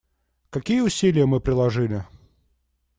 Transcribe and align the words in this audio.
Какие 0.49 0.79
усилия 0.81 1.27
мы 1.27 1.39
приложили? 1.39 2.05